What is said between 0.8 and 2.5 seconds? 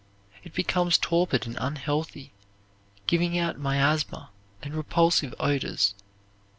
torpid and unhealthy